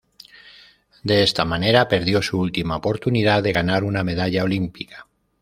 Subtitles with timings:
[1.03, 5.05] De esta manera perdió su última oportunidad de ganar una medalla olímpica.